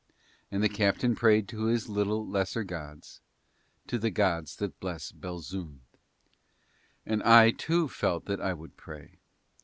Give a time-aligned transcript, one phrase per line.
[0.49, 3.21] And the captain prayed to his little lesser gods,
[3.85, 5.77] to the gods that bless Belzoond.
[7.05, 9.19] And I too felt that I would pray.